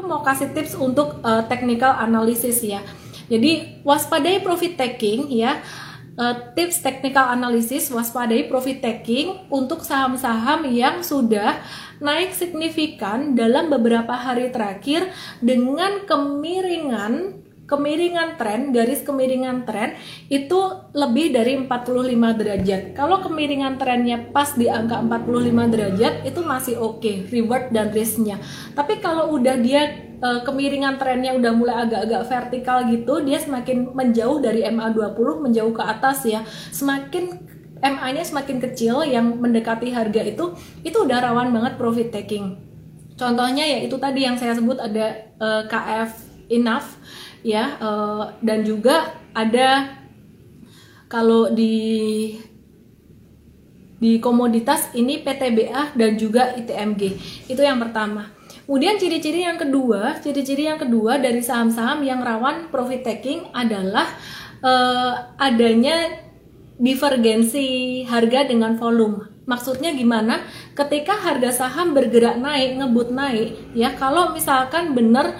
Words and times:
aku 0.00 0.08
mau 0.08 0.24
kasih 0.24 0.56
tips 0.56 0.80
untuk 0.80 1.20
uh, 1.20 1.44
technical 1.44 1.92
analysis 1.92 2.64
ya. 2.64 2.80
Jadi 3.28 3.84
waspadai 3.84 4.40
profit 4.40 4.80
taking 4.80 5.28
ya. 5.28 5.60
Uh, 6.16 6.52
tips 6.56 6.80
technical 6.80 7.22
analysis 7.32 7.92
waspadai 7.92 8.48
profit 8.48 8.80
taking 8.80 9.44
untuk 9.52 9.84
saham-saham 9.84 10.64
yang 10.72 11.04
sudah 11.04 11.60
naik 12.00 12.32
signifikan 12.32 13.36
dalam 13.36 13.68
beberapa 13.68 14.16
hari 14.16 14.48
terakhir 14.48 15.12
dengan 15.44 16.08
kemiringan 16.08 17.44
kemiringan 17.70 18.34
tren, 18.34 18.74
garis 18.74 19.06
kemiringan 19.06 19.62
tren 19.62 19.94
itu 20.26 20.58
lebih 20.90 21.30
dari 21.30 21.54
45 21.54 22.10
derajat. 22.34 22.82
Kalau 22.98 23.22
kemiringan 23.22 23.78
trennya 23.78 24.18
pas 24.34 24.58
di 24.58 24.66
angka 24.66 24.98
45 24.98 25.70
derajat 25.70 26.14
itu 26.26 26.40
masih 26.42 26.74
oke, 26.82 26.98
okay, 26.98 27.22
reward 27.30 27.70
dan 27.70 27.94
risknya. 27.94 28.42
Tapi 28.74 28.98
kalau 28.98 29.30
udah 29.38 29.54
dia 29.62 30.10
uh, 30.18 30.42
kemiringan 30.42 30.98
trennya 30.98 31.38
udah 31.38 31.52
mulai 31.54 31.86
agak-agak 31.86 32.22
vertikal 32.26 32.78
gitu, 32.90 33.22
dia 33.22 33.38
semakin 33.38 33.94
menjauh 33.94 34.42
dari 34.42 34.66
MA20, 34.66 35.28
menjauh 35.46 35.70
ke 35.70 35.82
atas 35.86 36.26
ya. 36.26 36.42
Semakin 36.74 37.38
MA-nya 37.80 38.26
semakin 38.26 38.60
kecil 38.60 39.06
yang 39.08 39.40
mendekati 39.40 39.94
harga 39.94 40.20
itu, 40.26 40.52
itu 40.84 40.98
udah 41.00 41.22
rawan 41.22 41.54
banget 41.54 41.78
profit 41.80 42.12
taking. 42.12 42.60
Contohnya 43.16 43.64
ya 43.64 43.84
itu 43.84 43.96
tadi 44.00 44.24
yang 44.24 44.36
saya 44.40 44.56
sebut 44.56 44.80
ada 44.80 45.28
uh, 45.36 45.60
eh, 45.60 45.62
KF 45.68 46.10
enough 46.50 46.96
ya 47.42 47.76
uh, 47.80 48.24
dan 48.44 48.64
juga 48.64 49.16
ada 49.32 49.96
kalau 51.10 51.50
di 51.50 52.38
di 54.00 54.16
komoditas 54.16 54.88
ini 54.96 55.20
PTBA 55.20 55.92
dan 55.92 56.16
juga 56.16 56.56
ITMG 56.56 57.02
itu 57.52 57.60
yang 57.60 57.76
pertama. 57.76 58.32
Kemudian 58.64 58.96
ciri-ciri 59.02 59.42
yang 59.44 59.58
kedua 59.58 60.22
ciri-ciri 60.22 60.70
yang 60.70 60.78
kedua 60.78 61.18
dari 61.18 61.42
saham-saham 61.42 62.06
yang 62.06 62.22
rawan 62.22 62.70
profit 62.70 63.02
taking 63.02 63.50
adalah 63.52 64.06
uh, 64.62 65.34
adanya 65.36 66.22
divergensi 66.80 68.00
harga 68.08 68.48
dengan 68.48 68.80
volume. 68.80 69.28
Maksudnya 69.44 69.92
gimana? 69.92 70.40
Ketika 70.72 71.12
harga 71.12 71.50
saham 71.66 71.92
bergerak 71.92 72.40
naik 72.40 72.80
ngebut 72.80 73.12
naik 73.12 73.76
ya 73.76 73.92
kalau 73.98 74.32
misalkan 74.32 74.96
benar 74.96 75.36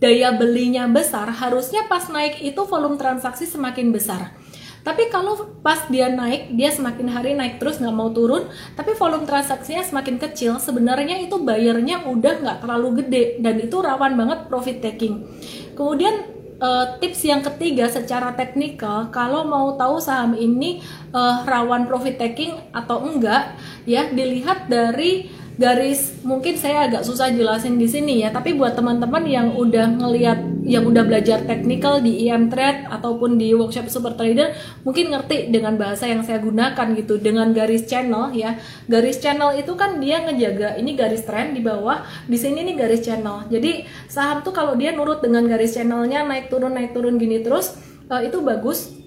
daya 0.00 0.32
belinya 0.34 0.88
besar, 0.88 1.28
harusnya 1.28 1.84
pas 1.86 2.08
naik 2.08 2.40
itu 2.40 2.64
volume 2.64 2.96
transaksi 2.96 3.44
semakin 3.44 3.92
besar. 3.92 4.32
Tapi 4.80 5.12
kalau 5.12 5.60
pas 5.60 5.84
dia 5.92 6.08
naik, 6.08 6.56
dia 6.56 6.72
semakin 6.72 7.12
hari 7.12 7.36
naik 7.36 7.60
terus 7.60 7.76
nggak 7.76 7.92
mau 7.92 8.08
turun, 8.16 8.48
tapi 8.72 8.96
volume 8.96 9.28
transaksinya 9.28 9.84
semakin 9.84 10.16
kecil, 10.16 10.56
sebenarnya 10.56 11.20
itu 11.20 11.36
bayarnya 11.36 12.08
udah 12.08 12.40
nggak 12.40 12.58
terlalu 12.64 13.04
gede 13.04 13.44
dan 13.44 13.60
itu 13.60 13.76
rawan 13.76 14.16
banget 14.16 14.48
profit 14.48 14.80
taking. 14.80 15.28
Kemudian 15.76 16.24
uh, 16.64 16.96
tips 16.96 17.20
yang 17.28 17.44
ketiga 17.44 17.92
secara 17.92 18.32
teknikal, 18.32 19.12
kalau 19.12 19.44
mau 19.44 19.76
tahu 19.76 20.00
saham 20.00 20.32
ini 20.32 20.80
uh, 21.12 21.44
rawan 21.44 21.84
profit 21.84 22.16
taking 22.16 22.56
atau 22.72 23.04
enggak, 23.04 23.52
ya 23.84 24.08
dilihat 24.08 24.64
dari 24.72 25.28
garis 25.60 26.16
mungkin 26.24 26.56
saya 26.56 26.88
agak 26.88 27.04
susah 27.04 27.28
jelasin 27.28 27.76
di 27.76 27.84
sini 27.84 28.24
ya 28.24 28.32
tapi 28.32 28.56
buat 28.56 28.72
teman-teman 28.72 29.28
yang 29.28 29.52
udah 29.52 29.92
ngelihat 29.92 30.40
yang 30.64 30.88
udah 30.88 31.04
belajar 31.04 31.44
teknikal 31.44 32.00
di 32.00 32.24
IM 32.24 32.48
Trade 32.48 32.88
ataupun 32.88 33.36
di 33.36 33.52
workshop 33.52 33.92
Super 33.92 34.16
Trader 34.16 34.56
mungkin 34.88 35.12
ngerti 35.12 35.52
dengan 35.52 35.76
bahasa 35.76 36.08
yang 36.08 36.24
saya 36.24 36.40
gunakan 36.40 36.96
gitu 36.96 37.20
dengan 37.20 37.52
garis 37.52 37.84
channel 37.84 38.32
ya. 38.32 38.56
Garis 38.88 39.20
channel 39.20 39.52
itu 39.58 39.76
kan 39.76 40.00
dia 40.00 40.24
ngejaga 40.24 40.80
ini 40.80 40.96
garis 40.96 41.28
trend 41.28 41.52
di 41.52 41.60
bawah 41.60 42.08
di 42.24 42.40
sini 42.40 42.64
nih 42.64 42.76
garis 42.80 43.04
channel. 43.04 43.44
Jadi 43.52 43.84
saham 44.08 44.40
tuh 44.40 44.56
kalau 44.56 44.78
dia 44.80 44.96
nurut 44.96 45.20
dengan 45.20 45.44
garis 45.44 45.76
channelnya 45.76 46.24
naik 46.24 46.48
turun 46.48 46.72
naik 46.72 46.96
turun 46.96 47.20
gini 47.20 47.44
terus 47.44 47.76
uh, 48.08 48.22
itu 48.22 48.40
bagus 48.40 48.99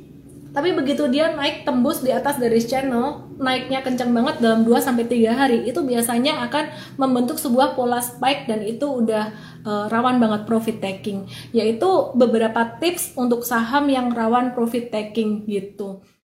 tapi 0.54 0.70
begitu 0.78 1.10
dia 1.10 1.34
naik 1.34 1.66
tembus 1.66 2.06
di 2.06 2.14
atas 2.14 2.38
garis 2.38 2.70
channel, 2.70 3.26
naiknya 3.42 3.82
kencang 3.82 4.14
banget 4.14 4.38
dalam 4.38 4.62
2 4.62 4.86
sampai 4.86 5.10
3 5.10 5.34
hari, 5.34 5.66
itu 5.66 5.82
biasanya 5.82 6.46
akan 6.46 6.70
membentuk 7.02 7.42
sebuah 7.42 7.74
pola 7.74 7.98
spike 7.98 8.46
dan 8.46 8.62
itu 8.62 8.86
udah 8.86 9.34
uh, 9.66 9.86
rawan 9.90 10.22
banget 10.22 10.46
profit 10.46 10.78
taking. 10.78 11.26
Yaitu 11.58 12.14
beberapa 12.14 12.78
tips 12.78 13.18
untuk 13.18 13.42
saham 13.42 13.90
yang 13.90 14.14
rawan 14.14 14.54
profit 14.54 14.94
taking 14.94 15.50
gitu. 15.50 16.06